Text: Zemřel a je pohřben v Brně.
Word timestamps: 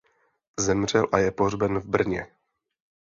Zemřel 0.59 1.07
a 1.11 1.17
je 1.19 1.31
pohřben 1.31 1.79
v 1.79 1.85
Brně. 1.85 2.27